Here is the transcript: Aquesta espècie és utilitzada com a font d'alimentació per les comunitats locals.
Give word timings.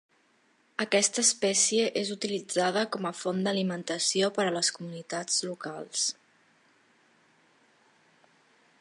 Aquesta 0.83 1.19
espècie 1.29 1.83
és 2.01 2.09
utilitzada 2.15 2.83
com 2.95 3.07
a 3.09 3.13
font 3.19 3.45
d'alimentació 3.49 4.33
per 4.39 4.49
les 4.57 4.73
comunitats 4.79 5.39
locals. 5.51 6.07